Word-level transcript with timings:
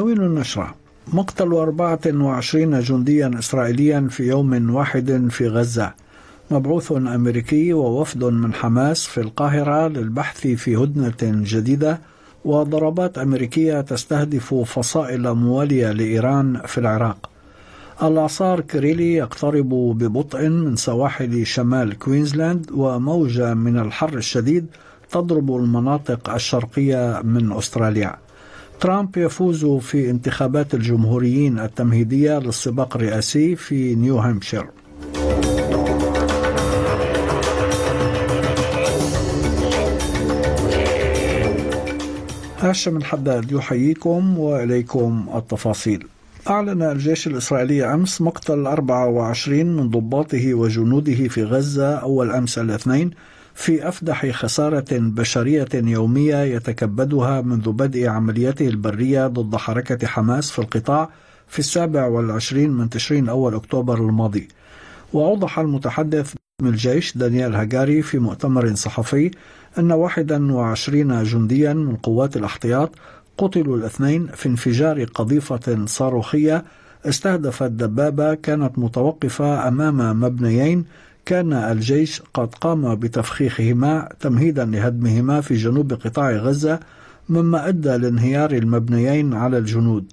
عناوين 0.00 0.20
النشرة. 0.20 0.74
مقتل 1.12 1.52
24 1.52 2.80
جنديا 2.80 3.30
إسرائيليا 3.38 4.08
في 4.10 4.22
يوم 4.22 4.74
واحد 4.74 5.28
في 5.30 5.48
غزة. 5.48 5.92
مبعوث 6.50 6.92
أمريكي 6.92 7.72
ووفد 7.72 8.24
من 8.24 8.54
حماس 8.54 9.06
في 9.06 9.20
القاهرة 9.20 9.88
للبحث 9.88 10.46
في 10.46 10.76
هدنة 10.76 11.42
جديدة 11.44 12.00
وضربات 12.44 13.18
أمريكية 13.18 13.80
تستهدف 13.80 14.54
فصائل 14.54 15.34
موالية 15.34 15.92
لإيران 15.92 16.60
في 16.66 16.78
العراق. 16.78 17.30
الإعصار 18.02 18.60
كريلي 18.60 19.14
يقترب 19.14 19.68
ببطء 19.68 20.48
من 20.48 20.76
سواحل 20.76 21.46
شمال 21.46 21.98
كوينزلاند 21.98 22.70
وموجة 22.74 23.54
من 23.54 23.78
الحر 23.78 24.14
الشديد 24.14 24.66
تضرب 25.10 25.56
المناطق 25.56 26.30
الشرقية 26.30 27.20
من 27.24 27.52
أستراليا. 27.52 28.29
ترامب 28.80 29.16
يفوز 29.16 29.64
في 29.66 30.10
انتخابات 30.10 30.74
الجمهوريين 30.74 31.58
التمهيدية 31.58 32.38
للسباق 32.38 32.96
الرئاسي 32.96 33.56
في 33.56 33.94
نيو 33.94 34.18
هامشير 34.18 34.66
هاشم 42.58 42.96
الحداد 42.96 43.52
يحييكم 43.52 44.38
وإليكم 44.38 45.26
التفاصيل. 45.34 46.06
أعلن 46.48 46.82
الجيش 46.82 47.26
الإسرائيلي 47.26 47.94
أمس 47.94 48.20
مقتل 48.20 48.66
24 48.66 49.66
من 49.66 49.90
ضباطه 49.90 50.54
وجنوده 50.54 51.28
في 51.28 51.44
غزة 51.44 51.94
أول 51.94 52.30
أمس 52.30 52.58
الاثنين 52.58 53.10
في 53.54 53.88
أفدح 53.88 54.30
خسارة 54.30 54.86
بشرية 54.90 55.68
يومية 55.74 56.36
يتكبدها 56.36 57.40
منذ 57.40 57.72
بدء 57.72 58.06
عملياته 58.06 58.68
البرية 58.68 59.26
ضد 59.26 59.56
حركة 59.56 60.06
حماس 60.06 60.50
في 60.50 60.58
القطاع 60.58 61.10
في 61.48 61.58
السابع 61.58 62.06
والعشرين 62.06 62.70
من 62.70 62.90
تشرين 62.90 63.28
أول 63.28 63.54
أكتوبر 63.54 63.98
الماضي. 63.98 64.48
وأوضح 65.12 65.58
المتحدث 65.58 66.34
من 66.62 66.68
الجيش 66.68 67.18
دانيال 67.18 67.54
هاجاري 67.54 68.02
في 68.02 68.18
مؤتمر 68.18 68.74
صحفي 68.74 69.30
أن 69.78 69.92
21 69.92 71.22
جنديا 71.22 71.72
من 71.72 71.96
قوات 71.96 72.36
الاحتياط 72.36 72.90
قتلوا 73.38 73.76
الاثنين 73.76 74.26
في 74.26 74.48
انفجار 74.48 75.04
قذيفة 75.04 75.86
صاروخية 75.86 76.64
استهدفت 77.04 77.70
دبابة 77.70 78.34
كانت 78.34 78.78
متوقفة 78.78 79.68
أمام 79.68 80.20
مبنيين 80.20 80.84
كان 81.24 81.52
الجيش 81.52 82.22
قد 82.34 82.54
قام 82.54 82.94
بتفخيخهما 82.94 84.08
تمهيدا 84.20 84.64
لهدمهما 84.64 85.40
في 85.40 85.54
جنوب 85.54 85.92
قطاع 85.92 86.32
غزة 86.32 86.80
مما 87.28 87.68
أدى 87.68 87.96
لانهيار 87.96 88.50
المبنيين 88.50 89.34
على 89.34 89.58
الجنود. 89.58 90.12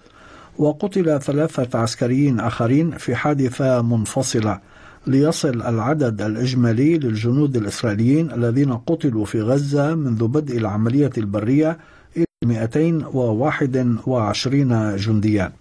وقتل 0.57 1.21
ثلاثة 1.21 1.79
عسكريين 1.79 2.39
آخرين 2.39 2.91
في 2.91 3.15
حادثة 3.15 3.81
منفصلة 3.81 4.59
ليصل 5.07 5.61
العدد 5.61 6.21
الإجمالي 6.21 6.97
للجنود 6.97 7.57
الإسرائيليين 7.57 8.31
الذين 8.31 8.73
قتلوا 8.73 9.25
في 9.25 9.41
غزة 9.41 9.95
منذ 9.95 10.27
بدء 10.27 10.57
العملية 10.57 11.11
البرية 11.17 11.77
إلى 12.17 12.25
221 12.45 14.95
جنديا. 14.95 15.51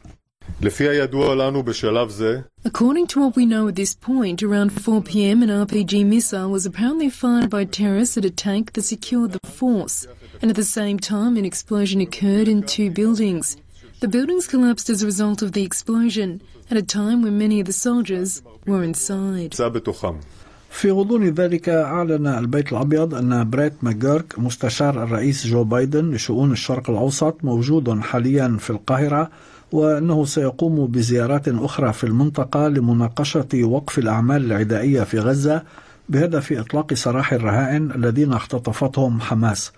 According 2.63 3.07
to 3.07 3.19
what 3.19 3.35
we 3.35 3.45
know 3.47 3.67
at 3.67 3.75
this 3.75 3.95
point, 3.95 4.43
around 4.43 4.71
4 4.71 5.01
pm 5.01 5.41
an 5.41 5.49
RPG 5.49 6.05
missile 6.05 6.51
was 6.51 6.67
apparently 6.67 7.09
fired 7.09 7.49
by 7.49 7.65
terrorists 7.65 8.17
at 8.17 8.25
a 8.25 8.29
tank 8.29 8.73
that 8.73 8.83
secured 8.83 9.31
the 9.31 9.47
force, 9.47 10.05
and 10.39 10.51
at 10.51 10.55
the 10.55 10.63
same 10.63 10.99
time 10.99 11.35
an 11.37 11.45
explosion 11.45 11.99
occurred 11.99 12.47
in 12.47 12.61
two 12.61 12.91
buildings. 12.91 13.57
The 14.01 14.07
buildings 14.07 14.47
collapsed 14.47 14.89
as 14.91 15.01
a 15.01 15.07
result 15.07 15.41
of 15.41 15.53
the 15.53 15.63
explosion, 15.63 16.41
at 16.69 16.77
a 16.77 16.83
time 16.83 17.23
when 17.23 17.39
many 17.39 17.59
of 17.59 17.65
the 17.65 17.73
soldiers 17.73 18.43
were 18.67 18.83
inside. 18.83 19.55
في 20.71 20.91
غضون 20.91 21.29
ذلك 21.29 21.69
أعلن 21.69 22.27
البيت 22.27 22.71
الأبيض 22.71 23.15
أن 23.15 23.49
بريت 23.49 23.73
ماجورك 23.83 24.39
مستشار 24.39 25.03
الرئيس 25.03 25.47
جو 25.47 25.63
بايدن 25.63 26.11
لشؤون 26.11 26.51
الشرق 26.51 26.89
الأوسط 26.89 27.37
موجود 27.43 27.99
حاليا 27.99 28.57
في 28.59 28.69
القاهرة 28.69 29.31
وأنه 29.72 30.24
سيقوم 30.24 30.86
بزيارات 30.86 31.48
أخرى 31.48 31.92
في 31.92 32.04
المنطقة 32.04 32.68
لمناقشة 32.68 33.48
وقف 33.54 33.98
الأعمال 33.98 34.44
العدائية 34.44 35.02
في 35.02 35.18
غزة 35.18 35.62
بهدف 36.08 36.52
إطلاق 36.52 36.94
سراح 36.94 37.32
الرهائن 37.32 37.90
الذين 37.90 38.32
اختطفتهم 38.32 39.20
حماس. 39.20 39.72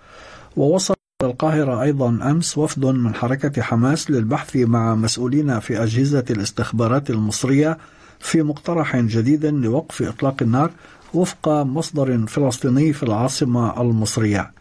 ووصل 0.57 0.93
القاهرة 1.23 1.81
أيضا 1.81 2.09
أمس 2.09 2.57
وفد 2.57 2.85
من 2.85 3.15
حركة 3.15 3.61
حماس 3.61 4.11
للبحث 4.11 4.55
مع 4.55 4.95
مسؤولين 4.95 5.59
في 5.59 5.83
أجهزة 5.83 6.25
الاستخبارات 6.29 7.09
المصرية 7.09 7.77
في 8.19 8.43
مقترح 8.43 8.97
جديد 8.97 9.45
لوقف 9.45 10.01
إطلاق 10.01 10.35
النار 10.41 10.71
وفق 11.13 11.49
مصدر 11.49 12.27
فلسطيني 12.27 12.93
في 12.93 13.03
العاصمة 13.03 13.81
المصرية. 13.81 14.58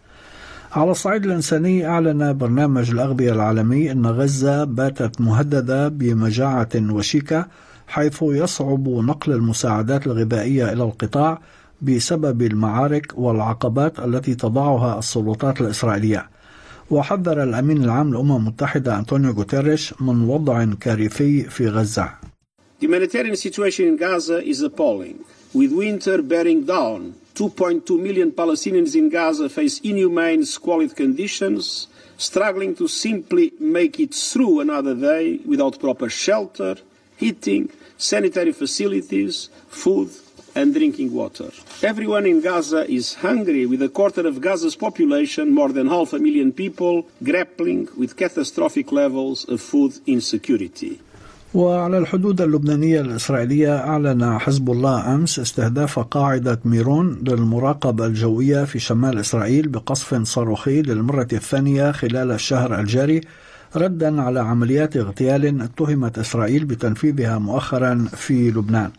على 0.72 0.90
الصعيد 0.90 1.24
الإنساني 1.24 1.86
أعلن 1.86 2.38
برنامج 2.38 2.90
الأغذية 2.90 3.32
العالمي 3.32 3.92
أن 3.92 4.06
غزة 4.06 4.64
باتت 4.64 5.20
مهددة 5.20 5.88
بمجاعة 5.88 6.68
وشيكة 6.90 7.46
حيث 7.86 8.18
يصعب 8.22 8.88
نقل 8.88 9.32
المساعدات 9.32 10.06
الغذائية 10.06 10.72
إلى 10.72 10.82
القطاع 10.82 11.40
بسبب 11.82 12.42
المعارك 12.42 13.12
والعقبات 13.18 13.98
التي 13.98 14.34
تضعها 14.34 14.98
السلطات 14.98 15.60
الإسرائيلية. 15.60 16.28
وحذر 16.90 17.42
الأمين 17.42 17.84
العام 17.84 18.10
للأمم 18.10 18.36
المتحدة 18.36 18.98
أنطونيو 18.98 19.30
غوتيريش 19.32 19.94
من 20.00 20.28
وضع 20.28 20.64
كارثي 20.80 21.42
في 21.42 21.68
غزة. 21.68 22.08
The 22.80 22.86
humanitarian 22.86 23.36
situation 23.36 23.86
in 23.86 23.96
Gaza 23.96 24.38
is 24.50 24.62
appalling, 24.62 25.18
with 25.54 25.72
winter 25.72 26.22
bearing 26.22 26.64
down 26.64 27.14
2.2 27.34 28.00
million 28.00 28.32
Palestinians 28.32 28.96
in 28.96 29.08
Gaza 29.08 29.48
face 29.48 29.80
inhumane, 29.80 30.44
squalid 30.44 30.96
conditions, 30.96 31.86
struggling 32.16 32.74
to 32.74 32.88
simply 32.88 33.52
make 33.60 34.00
it 34.00 34.12
through 34.14 34.60
another 34.60 34.94
day 34.94 35.38
without 35.46 35.78
proper 35.78 36.08
shelter, 36.08 36.76
heating, 37.16 37.70
sanitary 37.96 38.52
facilities, 38.52 39.50
food, 39.68 40.10
and 40.54 40.74
drinking 40.74 41.12
water. 41.12 41.50
Everyone 41.82 42.26
in 42.26 42.40
Gaza 42.40 42.90
is 42.90 43.14
hungry, 43.14 43.66
with 43.66 43.82
a 43.82 43.88
quarter 43.88 44.26
of 44.26 44.40
Gaza's 44.40 44.74
population, 44.74 45.54
more 45.54 45.68
than 45.68 45.86
half 45.86 46.12
a 46.12 46.18
million 46.18 46.52
people, 46.52 47.06
grappling 47.22 47.88
with 47.96 48.16
catastrophic 48.16 48.90
levels 48.90 49.48
of 49.48 49.60
food 49.60 49.92
insecurity. 50.06 51.00
وعلى 51.54 51.98
الحدود 51.98 52.40
اللبنانية 52.40 53.00
الإسرائيلية 53.00 53.76
أعلن 53.76 54.38
حزب 54.38 54.70
الله 54.70 55.14
أمس 55.14 55.38
استهداف 55.38 55.98
قاعدة 55.98 56.60
ميرون 56.64 57.18
للمراقبة 57.22 58.06
الجوية 58.06 58.64
في 58.64 58.78
شمال 58.78 59.18
إسرائيل 59.18 59.68
بقصف 59.68 60.22
صاروخي 60.22 60.82
للمرة 60.82 61.28
الثانية 61.32 61.92
خلال 61.92 62.30
الشهر 62.30 62.80
الجاري 62.80 63.20
ردا 63.76 64.22
على 64.22 64.40
عمليات 64.40 64.96
اغتيال 64.96 65.62
اتهمت 65.62 66.18
إسرائيل 66.18 66.64
بتنفيذها 66.64 67.38
مؤخرا 67.38 68.08
في 68.16 68.50
لبنان. 68.50 68.90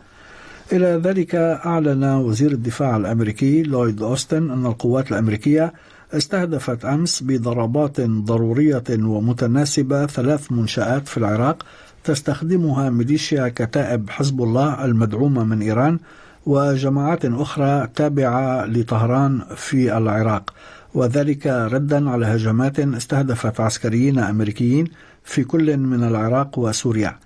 إلى 0.72 1.00
ذلك 1.04 1.34
أعلن 1.34 2.04
وزير 2.04 2.50
الدفاع 2.50 2.96
الأمريكي 2.96 3.62
لويد 3.62 4.02
أوستن 4.02 4.50
أن 4.50 4.66
القوات 4.66 5.12
الأمريكية 5.12 5.72
استهدفت 6.12 6.84
أمس 6.84 7.22
بضربات 7.22 8.00
ضرورية 8.00 8.84
ومتناسبة 8.90 10.06
ثلاث 10.06 10.52
منشآت 10.52 11.08
في 11.08 11.16
العراق 11.16 11.64
تستخدمها 12.04 12.90
ميليشيا 12.90 13.48
كتائب 13.48 14.10
حزب 14.10 14.42
الله 14.42 14.84
المدعومة 14.84 15.44
من 15.44 15.62
إيران 15.62 15.98
وجماعات 16.46 17.24
أخرى 17.24 17.88
تابعة 17.94 18.66
لطهران 18.66 19.42
في 19.56 19.96
العراق. 19.98 20.54
وذلك 20.94 21.46
ردا 21.46 22.10
على 22.10 22.26
هجمات 22.26 22.80
استهدفت 22.80 23.60
عسكريين 23.60 24.18
أمريكيين 24.18 24.84
في 25.24 25.44
كل 25.44 25.76
من 25.76 26.04
العراق 26.04 26.58
وسوريا. 26.58 27.16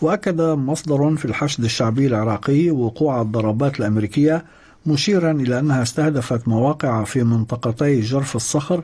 وأكد 0.00 0.40
مصدر 0.40 1.16
في 1.16 1.24
الحشد 1.24 1.64
الشعبي 1.64 2.06
العراقي 2.06 2.70
وقوع 2.70 3.22
الضربات 3.22 3.80
الأمريكية 3.80 4.44
مشيرا 4.86 5.30
إلى 5.30 5.58
أنها 5.58 5.82
استهدفت 5.82 6.48
مواقع 6.48 7.04
في 7.04 7.24
منطقتي 7.24 8.00
جرف 8.00 8.36
الصخر 8.36 8.82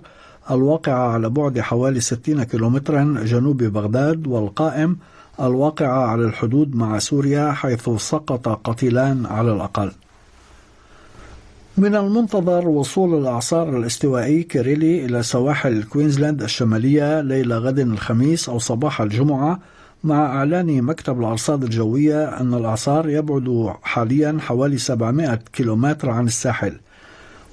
الواقعة 0.51 1.13
على 1.13 1.29
بعد 1.29 1.61
حوالي 1.61 2.01
60 2.01 2.43
كيلومترا 2.43 3.17
جنوب 3.25 3.63
بغداد 3.63 4.27
والقائم 4.27 4.97
الواقعة 5.41 6.07
على 6.07 6.25
الحدود 6.25 6.77
مع 6.77 6.99
سوريا 6.99 7.53
حيث 7.53 7.91
سقط 7.91 8.49
قتيلان 8.49 9.27
على 9.27 9.53
الأقل. 9.53 9.93
من 11.77 11.95
المنتظر 11.95 12.69
وصول 12.69 13.21
الإعصار 13.21 13.77
الاستوائي 13.77 14.43
كيريلي 14.43 15.05
إلى 15.05 15.23
سواحل 15.23 15.83
كوينزلاند 15.83 16.43
الشمالية 16.43 17.21
ليلة 17.21 17.59
غد 17.59 17.79
الخميس 17.79 18.49
أو 18.49 18.59
صباح 18.59 19.01
الجمعة 19.01 19.61
مع 20.05 20.27
إعلان 20.27 20.83
مكتب 20.83 21.21
الأرصاد 21.21 21.63
الجوية 21.63 22.25
أن 22.25 22.55
الإعصار 22.55 23.09
يبعد 23.09 23.75
حاليا 23.83 24.39
حوالي 24.41 24.79
700 24.79 25.35
كيلومتر 25.53 26.11
عن 26.11 26.27
الساحل. 26.27 26.81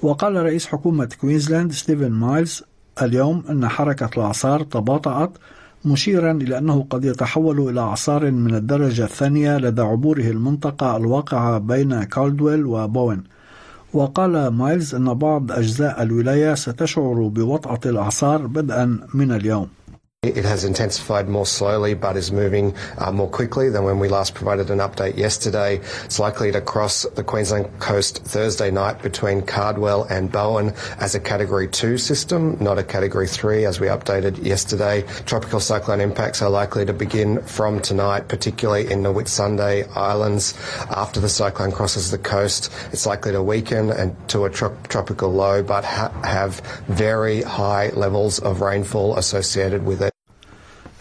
وقال 0.02 0.36
رئيس 0.36 0.66
حكومة 0.66 1.08
كوينزلاند 1.20 1.72
ستيفن 1.72 2.10
مايلز 2.10 2.62
اليوم 3.02 3.42
أن 3.50 3.68
حركة 3.68 4.10
الإعصار 4.16 4.62
تباطأت 4.62 5.30
مشيرا 5.84 6.32
إلى 6.32 6.58
أنه 6.58 6.86
قد 6.90 7.04
يتحول 7.04 7.68
إلى 7.68 7.80
إعصار 7.80 8.30
من 8.30 8.54
الدرجة 8.54 9.04
الثانية 9.04 9.58
لدى 9.58 9.82
عبوره 9.82 10.30
المنطقة 10.30 10.96
الواقعة 10.96 11.58
بين 11.58 12.02
كالدويل 12.02 12.66
وبوين. 12.66 13.22
وقال 13.92 14.48
مايلز 14.48 14.94
أن 14.94 15.14
بعض 15.14 15.52
أجزاء 15.52 16.02
الولاية 16.02 16.54
ستشعر 16.54 17.30
بوطأة 17.34 17.80
الأعصار 17.86 18.46
بدءا 18.46 18.98
من 19.14 19.32
اليوم. 19.32 19.68
It 20.24 20.44
has 20.44 20.62
intensified 20.62 21.28
more 21.28 21.46
slowly 21.46 21.94
but 21.94 22.16
is 22.16 22.30
moving 22.30 22.76
uh, 22.96 23.10
more 23.10 23.28
quickly 23.28 23.70
than 23.70 23.82
when 23.82 23.98
we 23.98 24.06
last 24.06 24.34
provided 24.34 24.70
an 24.70 24.78
update 24.78 25.16
yesterday. 25.16 25.80
It's 26.04 26.20
likely 26.20 26.52
to 26.52 26.60
cross 26.60 27.02
the 27.02 27.24
Queensland 27.24 27.80
coast 27.80 28.22
Thursday 28.22 28.70
night 28.70 29.02
between 29.02 29.42
Cardwell 29.42 30.04
and 30.04 30.30
Bowen 30.30 30.74
as 31.00 31.16
a 31.16 31.18
Category 31.18 31.66
2 31.66 31.98
system, 31.98 32.56
not 32.60 32.78
a 32.78 32.84
Category 32.84 33.26
3 33.26 33.64
as 33.64 33.80
we 33.80 33.88
updated 33.88 34.44
yesterday. 34.44 35.02
Tropical 35.26 35.58
cyclone 35.58 36.00
impacts 36.00 36.40
are 36.40 36.50
likely 36.50 36.86
to 36.86 36.92
begin 36.92 37.42
from 37.42 37.80
tonight, 37.80 38.28
particularly 38.28 38.92
in 38.92 39.02
the 39.02 39.12
Whitsunday 39.12 39.90
Islands. 39.96 40.54
After 40.88 41.18
the 41.18 41.28
cyclone 41.28 41.72
crosses 41.72 42.12
the 42.12 42.18
coast, 42.18 42.72
it's 42.92 43.06
likely 43.06 43.32
to 43.32 43.42
weaken 43.42 43.90
and 43.90 44.14
to 44.28 44.44
a 44.44 44.50
tro- 44.50 44.78
tropical 44.86 45.32
low 45.32 45.64
but 45.64 45.84
ha- 45.84 46.12
have 46.22 46.60
very 46.86 47.42
high 47.42 47.88
levels 47.88 48.38
of 48.38 48.60
rainfall 48.60 49.16
associated 49.16 49.84
with 49.84 50.00
it. 50.00 50.11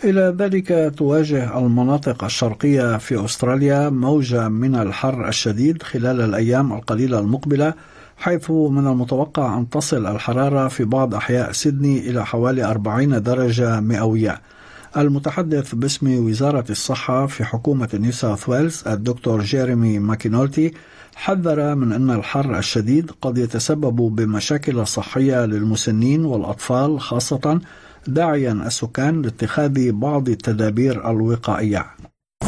إلى 0.03 0.35
ذلك 0.37 0.93
تواجه 0.97 1.59
المناطق 1.59 2.23
الشرقية 2.23 2.97
في 2.97 3.25
أستراليا 3.25 3.89
موجة 3.89 4.49
من 4.49 4.75
الحر 4.75 5.27
الشديد 5.27 5.83
خلال 5.83 6.21
الأيام 6.21 6.73
القليلة 6.73 7.19
المقبلة 7.19 7.73
حيث 8.17 8.51
من 8.51 8.87
المتوقع 8.87 9.57
أن 9.57 9.69
تصل 9.69 10.05
الحرارة 10.05 10.67
في 10.67 10.83
بعض 10.83 11.15
أحياء 11.15 11.51
سيدني 11.51 12.09
إلى 12.09 12.25
حوالي 12.25 12.63
40 12.63 13.23
درجة 13.23 13.79
مئوية. 13.79 14.41
المتحدث 14.97 15.75
باسم 15.75 16.25
وزارة 16.25 16.65
الصحة 16.69 17.25
في 17.25 17.43
حكومة 17.43 17.89
نيو 17.93 18.11
ساوث 18.11 18.49
ويلز 18.49 18.83
الدكتور 18.87 19.41
جيريمي 19.41 19.99
ماكينولتي 19.99 20.73
حذر 21.15 21.75
من 21.75 21.91
أن 21.91 22.11
الحر 22.11 22.57
الشديد 22.57 23.11
قد 23.21 23.37
يتسبب 23.37 23.95
بمشاكل 23.95 24.87
صحية 24.87 25.45
للمسنين 25.45 26.25
والأطفال 26.25 26.99
خاصة 26.99 27.61
داعيا 28.07 28.51
السكان 28.51 29.21
لاتخاذ 29.21 29.91
بعض 29.91 30.29
التدابير 30.29 31.09
الوقائية. 31.11 31.85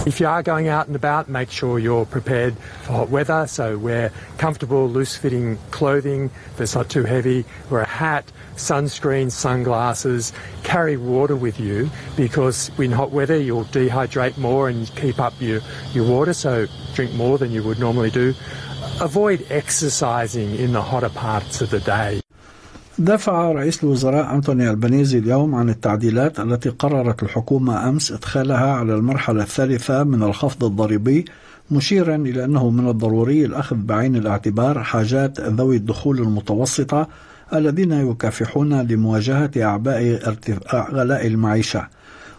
If 0.05 0.19
you 0.19 0.27
are 0.27 0.43
going 0.43 0.67
out 0.67 0.87
and 0.87 0.97
about, 0.97 1.29
make 1.29 1.49
sure 1.49 1.79
you're 1.79 2.05
prepared 2.05 2.57
for 2.81 2.91
hot 2.91 3.09
weather. 3.09 3.47
So 3.47 3.77
wear 3.77 4.11
comfortable, 4.37 4.89
loose-fitting 4.89 5.57
clothing 5.71 6.29
that's 6.57 6.75
not 6.75 6.89
too 6.89 7.05
heavy. 7.05 7.45
Wear 7.69 7.83
a 7.83 7.87
hat, 7.87 8.29
sunscreen, 8.57 9.31
sunglasses. 9.31 10.33
Carry 10.63 10.97
water 10.97 11.37
with 11.37 11.57
you 11.57 11.89
because 12.17 12.69
in 12.77 12.91
hot 12.91 13.11
weather 13.11 13.37
you'll 13.37 13.63
dehydrate 13.65 14.37
more 14.37 14.67
and 14.67 14.93
keep 14.97 15.21
up 15.21 15.33
your, 15.39 15.61
your 15.93 16.05
water. 16.05 16.33
So 16.33 16.67
drink 16.95 17.13
more 17.13 17.37
than 17.37 17.51
you 17.51 17.63
would 17.63 17.79
normally 17.79 18.11
do. 18.11 18.33
Avoid 18.99 19.47
exercising 19.49 20.53
in 20.55 20.73
the 20.73 20.81
hotter 20.81 21.09
parts 21.09 21.61
of 21.61 21.69
the 21.69 21.79
day. 21.79 22.22
دافع 22.99 23.51
رئيس 23.51 23.83
الوزراء 23.83 24.35
أنتوني 24.35 24.69
البنيزي 24.69 25.17
اليوم 25.17 25.55
عن 25.55 25.69
التعديلات 25.69 26.39
التي 26.39 26.69
قررت 26.69 27.23
الحكومة 27.23 27.89
أمس 27.89 28.11
إدخالها 28.11 28.73
على 28.73 28.95
المرحلة 28.95 29.43
الثالثة 29.43 30.03
من 30.03 30.23
الخفض 30.23 30.63
الضريبي 30.63 31.25
مشيرا 31.71 32.15
إلى 32.15 32.45
أنه 32.45 32.69
من 32.69 32.89
الضروري 32.89 33.45
الأخذ 33.45 33.75
بعين 33.75 34.15
الاعتبار 34.15 34.83
حاجات 34.83 35.39
ذوي 35.39 35.75
الدخول 35.75 36.19
المتوسطة 36.19 37.07
الذين 37.53 37.91
يكافحون 37.91 38.81
لمواجهة 38.81 39.51
أعباء 39.57 40.19
غلاء 40.73 41.27
المعيشة. 41.27 41.87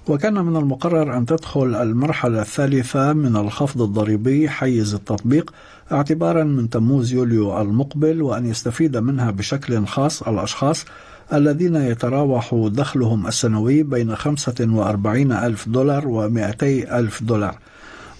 وكان 0.08 0.44
من 0.44 0.56
المقرر 0.56 1.16
أن 1.16 1.26
تدخل 1.26 1.74
المرحلة 1.74 2.40
الثالثة 2.40 3.12
من 3.12 3.36
الخفض 3.36 3.82
الضريبي 3.82 4.48
حيز 4.48 4.94
التطبيق 4.94 5.54
اعتبارا 5.92 6.44
من 6.44 6.70
تموز 6.70 7.12
يوليو 7.12 7.60
المقبل 7.60 8.22
وأن 8.22 8.46
يستفيد 8.46 8.96
منها 8.96 9.30
بشكل 9.30 9.86
خاص 9.86 10.22
الأشخاص 10.22 10.84
الذين 11.32 11.76
يتراوح 11.76 12.54
دخلهم 12.54 13.26
السنوي 13.26 13.82
بين 13.82 14.16
45 14.16 15.32
ألف 15.32 15.68
دولار 15.68 16.08
و 16.08 16.28
200 16.28 16.66
ألف 16.98 17.22
دولار. 17.22 17.58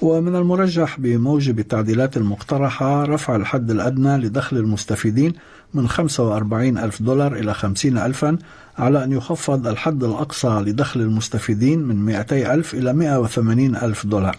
ومن 0.05 0.37
المرجح 0.37 1.01
بموجب 1.01 1.59
التعديلات 1.59 2.17
المقترحة 2.17 3.05
رفع 3.05 3.37
الحد 3.37 3.71
الأدنى 3.71 4.17
لدخل 4.17 4.57
المستفيدين 4.57 5.33
من 5.75 5.89
45 5.89 6.79
ألف 6.79 7.03
دولار 7.03 7.37
إلى 7.37 7.55
50 7.55 7.99
ألفا 7.99 8.39
على 8.79 9.05
أن 9.05 9.13
يخفض 9.13 9.67
الحد 9.67 10.05
الأقصى 10.05 10.49
لدخل 10.49 11.01
المستفيدين 11.01 11.79
من 11.79 11.97
200 11.97 12.55
ألف 12.55 12.75
إلى 12.75 12.93
180 12.93 13.77
ألف 13.77 14.07
دولار. 14.07 14.37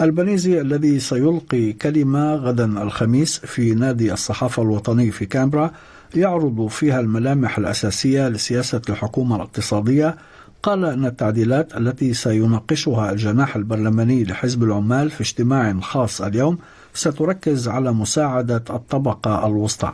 البنيزي 0.00 0.60
الذي 0.60 1.00
سيلقي 1.00 1.72
كلمة 1.72 2.34
غدا 2.34 2.82
الخميس 2.82 3.38
في 3.38 3.74
نادي 3.74 4.12
الصحافة 4.12 4.62
الوطني 4.62 5.10
في 5.10 5.26
كامبرا 5.26 5.70
يعرض 6.14 6.66
فيها 6.66 7.00
الملامح 7.00 7.58
الأساسية 7.58 8.28
لسياسة 8.28 8.82
الحكومة 8.88 9.36
الاقتصادية 9.36 10.16
قال 10.62 10.84
أن 10.84 11.06
التعديلات 11.06 11.76
التي 11.76 12.14
سيناقشها 12.14 13.10
الجناح 13.10 13.56
البرلماني 13.56 14.24
لحزب 14.24 14.62
العمال 14.62 15.10
في 15.10 15.20
اجتماع 15.20 15.80
خاص 15.80 16.20
اليوم 16.20 16.58
ستركز 16.94 17.68
على 17.68 17.92
مساعدة 17.92 18.64
الطبقة 18.70 19.46
الوسطى. 19.46 19.92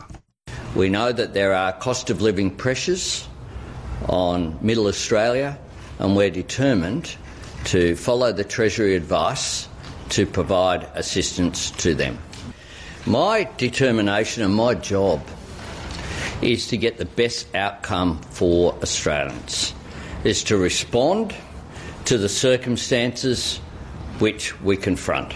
We 0.75 0.89
know 0.89 1.11
that 1.11 1.33
there 1.33 1.53
are 1.53 1.73
cost 1.73 2.09
of 2.09 2.21
living 2.21 2.51
pressures 2.51 3.27
on 4.07 4.57
middle 4.61 4.87
Australia 4.87 5.57
and 5.99 6.15
we're 6.15 6.29
determined 6.29 7.15
to 7.65 7.95
follow 7.95 8.31
the 8.31 8.43
Treasury 8.43 8.95
advice 8.95 9.67
to 10.09 10.25
provide 10.25 10.87
assistance 10.95 11.71
to 11.83 11.95
them. 11.95 12.17
My 13.05 13.47
determination 13.57 14.43
and 14.43 14.53
my 14.53 14.75
job 14.75 15.19
is 16.41 16.67
to 16.67 16.77
get 16.77 16.97
the 16.97 17.05
best 17.05 17.47
outcome 17.55 18.19
for 18.31 18.73
Australians, 18.83 19.73
is 20.24 20.42
to 20.44 20.56
respond 20.56 21.34
to 22.04 22.18
the 22.18 22.28
circumstances 22.28 23.60
which 24.18 24.54
we 24.62 24.76
confront. 24.76 25.34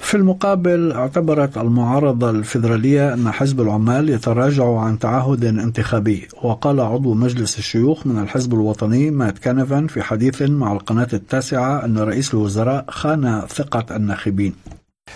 في 0.00 0.14
المقابل 0.18 0.92
اعتبرت 0.92 1.58
المعارضة 1.58 2.30
الفيدرالية 2.30 3.14
أن 3.14 3.32
حزب 3.32 3.60
العمال 3.60 4.08
يتراجع 4.08 4.78
عن 4.78 4.98
تعهد 4.98 5.44
انتخابي 5.44 6.28
وقال 6.42 6.80
عضو 6.80 7.14
مجلس 7.14 7.58
الشيوخ 7.58 8.06
من 8.06 8.22
الحزب 8.22 8.54
الوطني 8.54 9.10
مات 9.10 9.38
كانفان 9.38 9.86
في 9.86 10.02
حديث 10.02 10.42
مع 10.42 10.72
القناة 10.72 11.08
التاسعة 11.12 11.84
أن 11.84 11.98
رئيس 11.98 12.34
الوزراء 12.34 12.84
خان 12.88 13.42
ثقة 13.48 13.96
الناخبين 13.96 14.54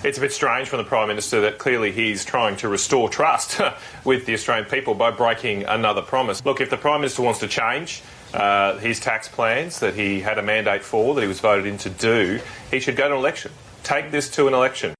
It's 0.05 0.19
a 0.19 0.21
bit 0.21 0.33
strange 0.33 0.69
from 0.69 0.79
the 0.79 0.85
Prime 0.85 1.09
Minister 1.09 1.41
that 1.41 1.59
clearly 1.59 1.91
he's 1.91 2.25
trying 2.25 2.57
to 2.57 2.69
restore 2.69 3.09
trust 3.09 3.61
with 4.05 4.27
the 4.27 4.35
Australian 4.35 4.67
people 4.67 4.95
by 4.95 5.11
breaking 5.11 5.65
another 5.65 6.03
promise. 6.03 6.45
Look, 6.45 6.61
if 6.61 6.71
the 6.71 6.77
Prime 6.77 7.01
Minister 7.01 7.23
wants 7.23 7.41
to 7.41 7.49
change 7.49 8.03
uh, 8.34 8.78
his 8.80 9.00
tax 9.00 9.28
plans 9.28 9.80
that 9.80 9.94
he 9.96 10.22
had 10.22 10.38
a 10.38 10.46
mandate 10.54 10.84
for, 10.84 11.16
that 11.16 11.22
he 11.22 11.28
was 11.28 11.40
voted 11.40 11.66
in 11.66 11.78
to 11.86 11.90
do, 11.90 12.40
he 12.72 12.80
should 12.80 12.96
go 12.96 13.08
to 13.08 13.14
an 13.14 13.20
election. 13.20 13.52
Take 13.84 14.12
this 14.12 14.30
to 14.36 14.48
an 14.48 14.54
election. 14.54 14.94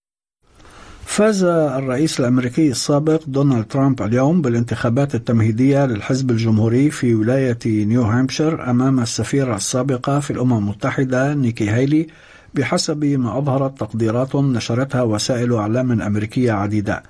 فاز 1.06 1.44
الرئيس 1.44 2.20
الأمريكي 2.20 2.72
السابق 2.72 3.24
دونالد 3.28 3.68
ترامب 3.68 4.02
اليوم 4.02 4.42
بالانتخابات 4.42 5.16
التمهيدية 5.16 5.86
للحزب 5.86 6.32
الجمهوري 6.32 6.92
في 6.92 7.16
ولاية 7.16 7.58
نيو 7.66 8.02
هامشير 8.02 8.70
أمام 8.70 9.00
السفيرة 9.00 9.56
السابقة 9.56 10.20
في 10.20 10.32
الأمم 10.32 10.58
المتحدة 10.58 11.34
نيكي 11.34 11.72
هيلي 11.72 12.08
بحسب 12.54 13.06
ما 13.06 13.38
أظهرت 13.38 13.80
تقديرات 13.80 14.36
نشرتها 14.36 15.02
وسائل 15.02 15.54
إعلام 15.54 16.02
أمريكية 16.02 16.52
عديدة. 16.52 17.04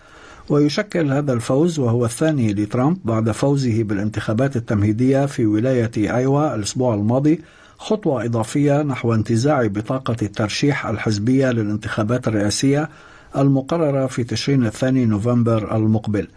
ويشكل 0.49 1.11
هذا 1.11 1.33
الفوز 1.33 1.79
وهو 1.79 2.05
الثاني 2.05 2.53
لترامب 2.53 2.97
بعد 3.05 3.31
فوزه 3.31 3.83
بالانتخابات 3.83 4.55
التمهيدية 4.55 5.25
في 5.25 5.45
ولاية 5.45 5.91
أيوا 5.97 6.55
الأسبوع 6.55 6.93
الماضي 6.93 7.41
خطوة 7.77 8.25
إضافية 8.25 8.81
نحو 8.81 9.13
انتزاع 9.13 9.67
بطاقة 9.67 10.15
الترشيح 10.21 10.85
الحزبية 10.85 11.51
للانتخابات 11.51 12.27
الرئاسية 12.27 12.89
المقررة 13.37 14.07
في 14.07 14.23
تشرين 14.23 14.65
الثاني 14.65 15.05
نوفمبر 15.05 15.75
المقبل. 15.75 16.27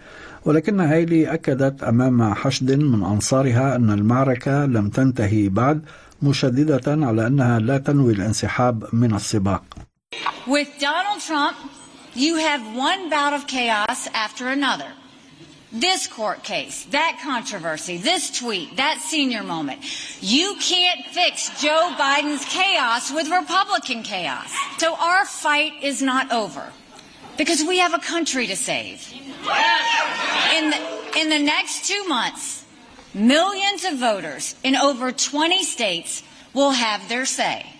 ولكن 0.44 0.80
هايلي 0.80 1.34
أكدت 1.34 1.82
أمام 1.82 2.34
حشد 2.34 2.72
من 2.72 3.02
أنصارها 3.02 3.76
أن 3.76 3.90
المعركة 3.90 4.66
لم 4.66 4.88
تنتهي 4.88 5.48
بعد 5.48 5.82
مشددة 6.22 7.06
على 7.06 7.26
أنها 7.26 7.58
لا 7.58 7.78
تنوي 7.78 8.12
الانسحاب 8.12 8.84
من 8.92 9.14
السباق. 9.14 9.62
With 10.46 10.68
Donald 10.80 11.20
Trump, 11.28 11.56
you 12.14 12.36
have 12.36 12.76
one 12.76 13.10
bout 13.10 13.32
of 13.32 13.46
chaos 13.46 14.06
after 14.08 14.48
another. 14.48 14.90
This 15.72 16.06
court 16.06 16.44
case, 16.44 16.84
that 16.92 17.18
controversy, 17.22 17.96
this 17.96 18.30
tweet, 18.30 18.76
that 18.76 19.00
senior 19.00 19.42
moment. 19.42 19.80
You 20.22 20.56
can't 20.60 21.04
fix 21.06 21.60
Joe 21.60 21.92
Biden's 21.98 22.44
chaos 22.44 23.12
with 23.12 23.28
Republican 23.28 24.04
chaos. 24.04 24.54
So 24.78 24.94
our 24.94 25.24
fight 25.24 25.72
is 25.82 26.00
not 26.00 26.30
over 26.30 26.72
because 27.36 27.64
we 27.64 27.78
have 27.78 27.92
a 27.92 27.98
country 27.98 28.46
to 28.46 28.54
save. 28.54 29.12
In 29.12 30.70
the, 30.70 31.18
in 31.18 31.28
the 31.28 31.40
next 31.40 31.86
two 31.86 32.04
months, 32.04 32.64
millions 33.12 33.84
of 33.84 33.98
voters 33.98 34.54
in 34.62 34.76
over 34.76 35.10
20 35.10 35.64
states 35.64 36.22
will 36.52 36.70
have 36.70 37.08
their 37.08 37.26
say. 37.26 37.73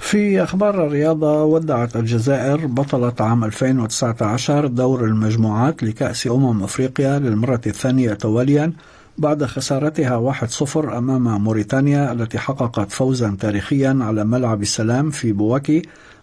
في 0.00 0.42
أخبار 0.42 0.86
الرياضة 0.86 1.44
ودعت 1.44 1.96
الجزائر 1.96 2.66
بطلة 2.66 3.12
عام 3.20 3.44
2019 3.44 4.66
دور 4.66 5.04
المجموعات 5.04 5.82
لكأس 5.82 6.26
أمم 6.26 6.62
أفريقيا 6.62 7.18
للمرة 7.18 7.60
الثانية 7.66 8.14
تواليا 8.14 8.72
بعد 9.18 9.44
خسارتها 9.44 10.32
1-0 10.32 10.76
أمام 10.76 11.44
موريتانيا 11.44 12.12
التي 12.12 12.38
حققت 12.38 12.92
فوزا 12.92 13.36
تاريخيا 13.40 13.98
على 14.00 14.24
ملعب 14.24 14.62
السلام 14.62 15.10
في 15.10 15.32
بواكي 15.32 15.82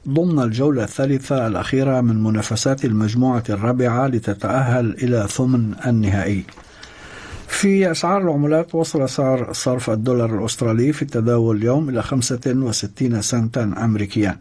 ضمن 0.09 0.39
الجولة 0.43 0.83
الثالثة 0.83 1.47
الأخيرة 1.47 2.01
من 2.01 2.23
منافسات 2.23 2.85
المجموعة 2.85 3.43
الرابعة 3.49 4.07
لتتأهل 4.07 4.95
إلى 5.03 5.27
ثمن 5.29 5.73
النهائي. 5.87 6.43
في 7.47 7.91
أسعار 7.91 8.21
العملات 8.21 8.75
وصل 8.75 9.09
سعر 9.09 9.53
صرف 9.53 9.89
الدولار 9.89 10.39
الأسترالي 10.39 10.93
في 10.93 11.01
التداول 11.01 11.57
اليوم 11.57 11.89
إلى 11.89 12.03
65 12.03 13.21
سنتا 13.21 13.63
أمريكيا. 13.63 14.37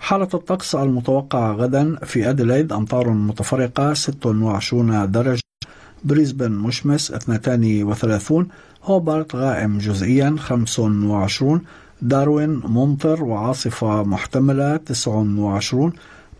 حالة 0.00 0.28
الطقس 0.34 0.74
المتوقعة 0.74 1.52
غدا 1.52 1.96
في 2.04 2.30
أديلايد 2.30 2.72
أمطار 2.72 3.10
متفرقة 3.10 3.94
26 3.94 5.10
درجة. 5.10 5.40
بريسبن 6.04 6.52
مشمس 6.52 7.10
32 7.10 8.48
هوبارت 8.84 9.36
غائم 9.36 9.78
جزئيا 9.78 10.36
25 10.38 11.60
داروين 12.02 12.50
ممطر 12.64 13.24
وعاصفة 13.24 14.02
محتملة 14.02 14.76
29 14.76 15.92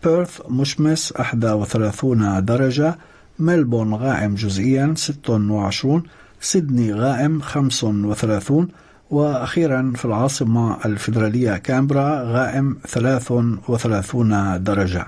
بيرث 0.03 0.41
مشمس 0.49 1.13
31 1.19 2.45
درجة. 2.45 2.97
ملبون 3.39 3.93
غائم 3.93 4.35
جزئيا 4.35 4.93
26 4.97 6.03
سيدني 6.41 6.93
غائم 6.93 7.41
35 7.41 8.67
وأخيرا 9.11 9.93
في 9.95 10.05
العاصمة 10.05 10.77
الفيدرالية 10.85 11.57
كامبرا 11.57 12.23
غائم 12.23 12.77
33 12.87 14.63
درجة. 14.63 15.07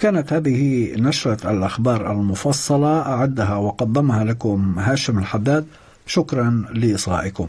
كانت 0.00 0.32
هذه 0.32 0.92
نشرة 0.96 1.50
الأخبار 1.50 2.12
المفصلة 2.12 3.00
أعدها 3.00 3.56
وقدمها 3.56 4.24
لكم 4.24 4.78
هاشم 4.78 5.18
الحداد. 5.18 5.66
شكرا 6.06 6.64
لإصغائكم. 6.74 7.46